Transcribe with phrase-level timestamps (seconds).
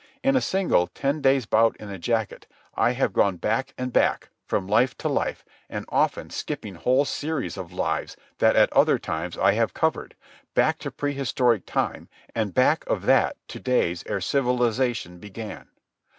[0.23, 4.31] In a single ten days' bout in the jacket I have gone back and back,
[4.47, 9.37] from life to life, and often skipping whole series of lives that at other times
[9.37, 10.15] I have covered,
[10.55, 15.67] back to prehistoric time, and back of that to days ere civilization began.